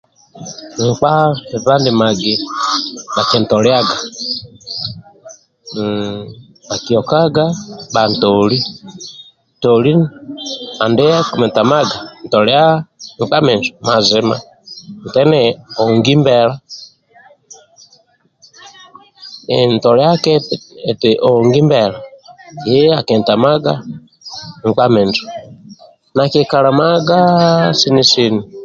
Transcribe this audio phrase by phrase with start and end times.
[0.87, 1.11] Nkpa
[1.59, 2.33] nkpa ndimagi
[3.15, 3.97] bhakintoliaga
[5.73, 6.19] hmm
[6.73, 7.45] akiokaga
[7.93, 8.59] bhantoli
[9.61, 9.93] toli
[10.83, 11.97] andia akintamaga
[12.31, 12.65] tolia
[13.17, 14.35] nkpa minjo mazima
[15.05, 15.41] nti ni
[15.83, 16.55] ongi mbela
[19.57, 20.55] entoliaki nti
[20.91, 21.97] eti ongi mbela,
[22.71, 23.73] ye akintamaga
[24.67, 25.23] nkpa minjo
[26.15, 28.39] nakikalamagaa sini sini.